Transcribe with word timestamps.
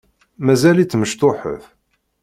Mazal-itt 0.45 0.97
mecṭuḥet. 1.01 1.63